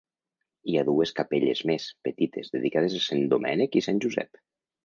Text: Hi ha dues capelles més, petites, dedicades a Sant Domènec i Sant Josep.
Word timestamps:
Hi 0.71 0.77
ha 0.79 0.83
dues 0.87 1.11
capelles 1.19 1.61
més, 1.71 1.85
petites, 2.09 2.51
dedicades 2.57 2.99
a 3.01 3.05
Sant 3.11 3.23
Domènec 3.35 3.81
i 3.83 3.89
Sant 3.91 4.05
Josep. 4.09 4.43